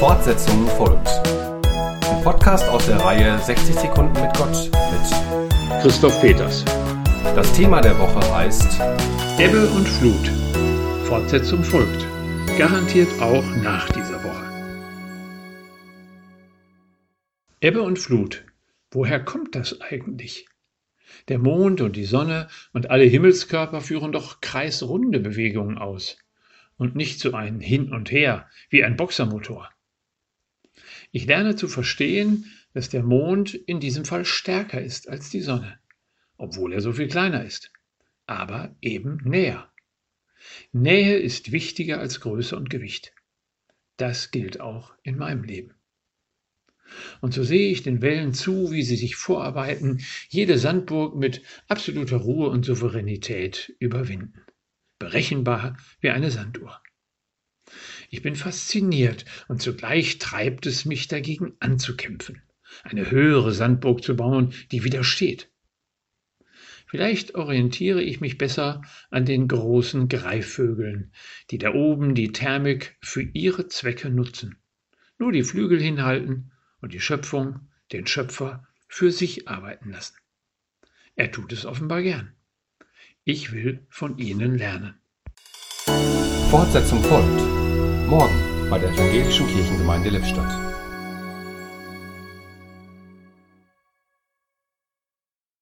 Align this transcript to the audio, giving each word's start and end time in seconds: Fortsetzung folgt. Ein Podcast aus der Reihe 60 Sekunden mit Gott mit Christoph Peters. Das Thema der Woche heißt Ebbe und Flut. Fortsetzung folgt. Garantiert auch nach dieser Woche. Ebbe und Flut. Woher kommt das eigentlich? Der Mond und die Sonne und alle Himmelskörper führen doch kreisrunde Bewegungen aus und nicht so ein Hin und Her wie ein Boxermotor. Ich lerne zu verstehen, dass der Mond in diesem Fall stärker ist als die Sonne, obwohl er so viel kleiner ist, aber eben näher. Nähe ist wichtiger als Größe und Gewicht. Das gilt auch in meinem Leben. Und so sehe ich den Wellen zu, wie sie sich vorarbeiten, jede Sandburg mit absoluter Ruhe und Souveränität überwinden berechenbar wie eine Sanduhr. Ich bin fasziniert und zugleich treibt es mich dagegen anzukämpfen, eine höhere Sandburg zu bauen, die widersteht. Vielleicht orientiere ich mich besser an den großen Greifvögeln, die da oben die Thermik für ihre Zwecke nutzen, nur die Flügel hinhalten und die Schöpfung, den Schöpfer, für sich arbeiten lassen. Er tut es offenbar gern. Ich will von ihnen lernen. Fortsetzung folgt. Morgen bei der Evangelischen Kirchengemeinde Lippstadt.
Fortsetzung 0.00 0.66
folgt. 0.78 1.08
Ein 1.66 2.24
Podcast 2.24 2.66
aus 2.70 2.86
der 2.86 2.96
Reihe 2.96 3.38
60 3.38 3.74
Sekunden 3.74 4.18
mit 4.18 4.34
Gott 4.34 4.70
mit 4.72 5.82
Christoph 5.82 6.18
Peters. 6.22 6.64
Das 7.36 7.52
Thema 7.52 7.82
der 7.82 7.98
Woche 7.98 8.34
heißt 8.34 8.80
Ebbe 9.38 9.66
und 9.68 9.86
Flut. 9.86 10.26
Fortsetzung 11.04 11.62
folgt. 11.62 12.06
Garantiert 12.56 13.10
auch 13.20 13.44
nach 13.56 13.90
dieser 13.90 14.24
Woche. 14.24 14.42
Ebbe 17.60 17.82
und 17.82 17.98
Flut. 17.98 18.46
Woher 18.90 19.22
kommt 19.22 19.54
das 19.54 19.82
eigentlich? 19.82 20.48
Der 21.28 21.38
Mond 21.38 21.82
und 21.82 21.94
die 21.94 22.06
Sonne 22.06 22.48
und 22.72 22.88
alle 22.88 23.04
Himmelskörper 23.04 23.82
führen 23.82 24.12
doch 24.12 24.40
kreisrunde 24.40 25.20
Bewegungen 25.20 25.76
aus 25.76 26.16
und 26.78 26.96
nicht 26.96 27.20
so 27.20 27.34
ein 27.34 27.60
Hin 27.60 27.92
und 27.92 28.10
Her 28.10 28.48
wie 28.70 28.82
ein 28.82 28.96
Boxermotor. 28.96 29.68
Ich 31.10 31.26
lerne 31.26 31.56
zu 31.56 31.68
verstehen, 31.68 32.50
dass 32.72 32.88
der 32.88 33.02
Mond 33.02 33.54
in 33.54 33.80
diesem 33.80 34.04
Fall 34.04 34.24
stärker 34.24 34.80
ist 34.80 35.08
als 35.08 35.30
die 35.30 35.40
Sonne, 35.40 35.78
obwohl 36.36 36.72
er 36.72 36.80
so 36.80 36.92
viel 36.92 37.08
kleiner 37.08 37.44
ist, 37.44 37.72
aber 38.26 38.76
eben 38.80 39.18
näher. 39.24 39.72
Nähe 40.72 41.18
ist 41.18 41.52
wichtiger 41.52 41.98
als 41.98 42.20
Größe 42.20 42.56
und 42.56 42.70
Gewicht. 42.70 43.12
Das 43.96 44.30
gilt 44.30 44.60
auch 44.60 44.94
in 45.02 45.18
meinem 45.18 45.44
Leben. 45.44 45.74
Und 47.20 47.34
so 47.34 47.44
sehe 47.44 47.70
ich 47.70 47.82
den 47.82 48.02
Wellen 48.02 48.32
zu, 48.34 48.72
wie 48.72 48.82
sie 48.82 48.96
sich 48.96 49.14
vorarbeiten, 49.16 50.02
jede 50.28 50.58
Sandburg 50.58 51.14
mit 51.16 51.42
absoluter 51.68 52.16
Ruhe 52.16 52.48
und 52.48 52.64
Souveränität 52.64 53.74
überwinden 53.78 54.44
berechenbar 55.00 55.76
wie 56.00 56.10
eine 56.10 56.30
Sanduhr. 56.30 56.80
Ich 58.12 58.22
bin 58.22 58.34
fasziniert 58.34 59.24
und 59.46 59.62
zugleich 59.62 60.18
treibt 60.18 60.66
es 60.66 60.84
mich 60.84 61.06
dagegen 61.06 61.52
anzukämpfen, 61.60 62.42
eine 62.82 63.08
höhere 63.10 63.52
Sandburg 63.52 64.02
zu 64.02 64.16
bauen, 64.16 64.52
die 64.72 64.82
widersteht. 64.82 65.48
Vielleicht 66.88 67.36
orientiere 67.36 68.02
ich 68.02 68.20
mich 68.20 68.36
besser 68.36 68.82
an 69.10 69.24
den 69.24 69.46
großen 69.46 70.08
Greifvögeln, 70.08 71.12
die 71.52 71.58
da 71.58 71.72
oben 71.72 72.16
die 72.16 72.32
Thermik 72.32 72.96
für 73.00 73.22
ihre 73.22 73.68
Zwecke 73.68 74.10
nutzen, 74.10 74.58
nur 75.16 75.30
die 75.30 75.44
Flügel 75.44 75.80
hinhalten 75.80 76.50
und 76.80 76.92
die 76.92 77.00
Schöpfung, 77.00 77.68
den 77.92 78.08
Schöpfer, 78.08 78.66
für 78.88 79.12
sich 79.12 79.46
arbeiten 79.46 79.90
lassen. 79.90 80.16
Er 81.14 81.30
tut 81.30 81.52
es 81.52 81.64
offenbar 81.64 82.02
gern. 82.02 82.32
Ich 83.22 83.52
will 83.52 83.86
von 83.88 84.18
ihnen 84.18 84.58
lernen. 84.58 84.98
Fortsetzung 86.50 87.04
folgt. 87.04 87.69
Morgen 88.10 88.68
bei 88.68 88.76
der 88.76 88.90
Evangelischen 88.90 89.46
Kirchengemeinde 89.46 90.10
Lippstadt. 90.10 90.89